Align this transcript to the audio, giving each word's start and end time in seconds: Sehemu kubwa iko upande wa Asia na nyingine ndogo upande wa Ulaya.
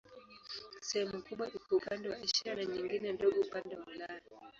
Sehemu 0.87 1.15
kubwa 1.25 1.45
iko 1.57 1.69
upande 1.79 2.05
wa 2.11 2.17
Asia 2.25 2.51
na 2.57 2.63
nyingine 2.71 3.07
ndogo 3.13 3.37
upande 3.45 3.73
wa 3.79 3.85
Ulaya. 3.93 4.23